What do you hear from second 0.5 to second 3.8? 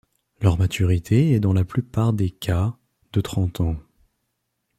maturité est dans la plupart des cas de trente ans.